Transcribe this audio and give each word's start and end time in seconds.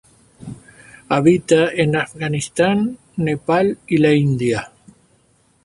Habita 1.09 1.69
en 1.71 1.95
Afganistán, 1.95 2.97
Nepal 3.17 3.77
y 3.85 3.97
la 3.99 4.11
India. 4.13 4.71